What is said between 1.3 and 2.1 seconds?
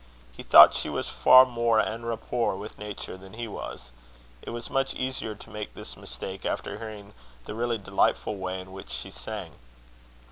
more en